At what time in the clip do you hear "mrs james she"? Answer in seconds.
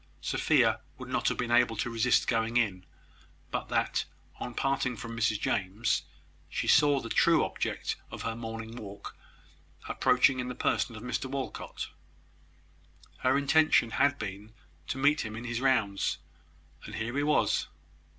5.15-6.67